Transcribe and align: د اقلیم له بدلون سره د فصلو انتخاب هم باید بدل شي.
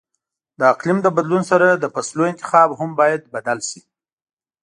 د 0.59 0.61
اقلیم 0.73 0.97
له 1.05 1.09
بدلون 1.17 1.43
سره 1.51 1.67
د 1.75 1.85
فصلو 1.93 2.23
انتخاب 2.31 2.69
هم 2.79 2.89
باید 2.99 3.21
بدل 3.35 3.59
شي. 3.69 3.81